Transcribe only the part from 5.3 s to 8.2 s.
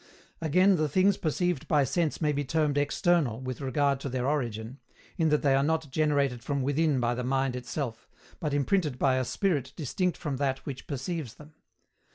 they are not generated from within by the mind itself,